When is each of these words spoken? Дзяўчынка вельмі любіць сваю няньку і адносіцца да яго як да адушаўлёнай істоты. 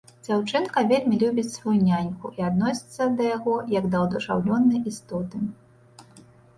Дзяўчынка 0.27 0.81
вельмі 0.91 1.19
любіць 1.23 1.51
сваю 1.57 1.75
няньку 1.89 2.33
і 2.39 2.47
адносіцца 2.49 3.09
да 3.23 3.31
яго 3.37 3.55
як 3.77 3.85
да 3.95 4.05
адушаўлёнай 4.09 4.85
істоты. 4.95 5.37